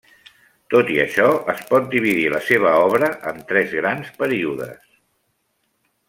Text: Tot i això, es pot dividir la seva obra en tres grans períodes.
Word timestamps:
Tot 0.73 0.87
i 0.93 0.95
això, 1.01 1.25
es 1.53 1.59
pot 1.73 1.91
dividir 1.91 2.25
la 2.35 2.41
seva 2.47 2.71
obra 2.85 3.09
en 3.33 3.43
tres 3.51 3.75
grans 3.81 4.09
períodes. 4.23 4.81